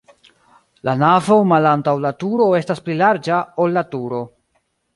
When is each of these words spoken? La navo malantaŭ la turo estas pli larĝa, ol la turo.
La 0.89 0.95
navo 1.01 1.37
malantaŭ 1.51 1.93
la 2.07 2.13
turo 2.23 2.49
estas 2.63 2.83
pli 2.87 2.97
larĝa, 3.05 3.43
ol 3.65 3.79
la 3.81 3.87
turo. 3.95 4.27